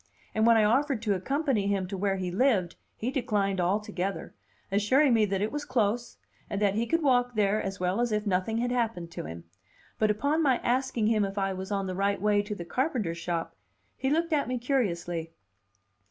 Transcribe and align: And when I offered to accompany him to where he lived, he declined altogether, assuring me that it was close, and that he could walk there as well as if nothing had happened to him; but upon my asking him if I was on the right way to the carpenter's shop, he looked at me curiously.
And 0.33 0.47
when 0.47 0.57
I 0.57 0.63
offered 0.63 0.99
to 1.03 1.13
accompany 1.13 1.67
him 1.67 1.87
to 1.89 1.95
where 1.95 2.15
he 2.15 2.31
lived, 2.31 2.75
he 2.95 3.11
declined 3.11 3.61
altogether, 3.61 4.33
assuring 4.71 5.13
me 5.13 5.25
that 5.25 5.43
it 5.43 5.51
was 5.51 5.63
close, 5.63 6.17
and 6.49 6.59
that 6.59 6.73
he 6.73 6.87
could 6.87 7.03
walk 7.03 7.35
there 7.35 7.61
as 7.61 7.79
well 7.79 8.01
as 8.01 8.11
if 8.11 8.25
nothing 8.25 8.57
had 8.57 8.71
happened 8.71 9.11
to 9.11 9.25
him; 9.25 9.43
but 9.99 10.09
upon 10.09 10.41
my 10.41 10.57
asking 10.63 11.05
him 11.05 11.23
if 11.23 11.37
I 11.37 11.53
was 11.53 11.71
on 11.71 11.85
the 11.85 11.93
right 11.93 12.19
way 12.19 12.41
to 12.41 12.55
the 12.55 12.65
carpenter's 12.65 13.19
shop, 13.19 13.55
he 13.95 14.09
looked 14.09 14.33
at 14.33 14.47
me 14.47 14.57
curiously. 14.57 15.33